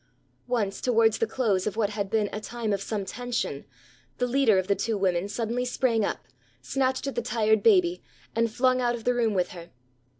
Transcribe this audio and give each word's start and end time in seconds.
Once 0.47 0.81
towards 0.81 1.19
the 1.19 1.27
close 1.27 1.67
of 1.67 1.77
what 1.77 1.91
had 1.91 2.09
been 2.09 2.27
a 2.33 2.41
time 2.41 2.73
of 2.73 2.81
some 2.81 3.05
tension, 3.05 3.65
the 4.17 4.25
leader 4.25 4.57
of 4.57 4.65
the 4.65 4.73
two 4.73 4.97
women 4.97 5.27
suddenly 5.29 5.63
sprang 5.63 6.03
up, 6.03 6.25
snatched 6.59 7.05
at 7.05 7.13
the 7.13 7.21
tired 7.21 7.61
baby, 7.61 8.01
and 8.35 8.49
flung 8.51 8.81
out 8.81 8.95
of 8.95 9.03
the 9.03 9.13
room 9.13 9.35
with 9.35 9.49
her. 9.49 9.69